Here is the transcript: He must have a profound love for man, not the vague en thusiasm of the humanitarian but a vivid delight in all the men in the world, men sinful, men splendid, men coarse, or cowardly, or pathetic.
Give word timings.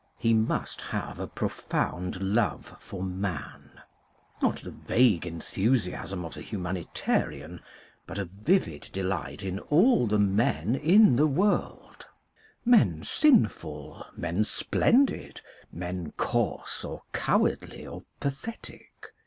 He 0.17 0.33
must 0.33 0.81
have 0.81 1.19
a 1.19 1.27
profound 1.27 2.19
love 2.23 2.75
for 2.79 3.03
man, 3.03 3.81
not 4.41 4.55
the 4.57 4.71
vague 4.71 5.27
en 5.27 5.37
thusiasm 5.39 6.25
of 6.25 6.33
the 6.33 6.41
humanitarian 6.41 7.61
but 8.07 8.17
a 8.17 8.25
vivid 8.25 8.89
delight 8.93 9.43
in 9.43 9.59
all 9.59 10.07
the 10.07 10.17
men 10.17 10.73
in 10.73 11.17
the 11.17 11.27
world, 11.27 12.07
men 12.65 13.03
sinful, 13.03 14.03
men 14.17 14.43
splendid, 14.43 15.41
men 15.71 16.13
coarse, 16.17 16.83
or 16.83 17.03
cowardly, 17.13 17.85
or 17.85 18.01
pathetic. 18.19 19.13